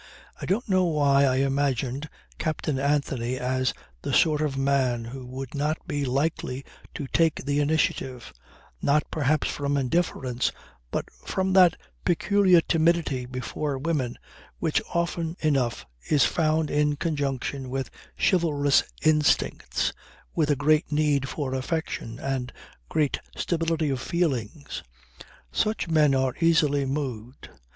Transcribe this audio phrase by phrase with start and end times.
[0.41, 2.09] I don't know why I imagined
[2.39, 7.59] Captain Anthony as the sort of man who would not be likely to take the
[7.59, 8.33] initiative;
[8.81, 10.51] not perhaps from indifference
[10.89, 14.17] but from that peculiar timidity before women
[14.57, 19.93] which often enough is found in conjunction with chivalrous instincts,
[20.33, 22.51] with a great need for affection and
[22.89, 24.81] great stability of feelings.
[25.51, 27.49] Such men are easily moved.